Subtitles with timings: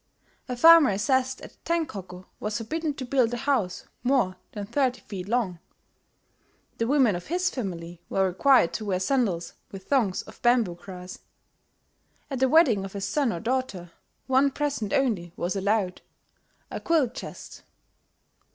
[0.49, 4.99] A farmer assessed at 10 koku was forbidden to build a house more than 30
[5.01, 5.59] feet long.
[6.79, 11.19] The women of his family were required to wear sandals with thongs of bamboo grass.
[12.31, 13.91] At the wedding of his son or daughter
[14.25, 16.01] one present only was allowed,
[16.71, 17.61] a quilt chest.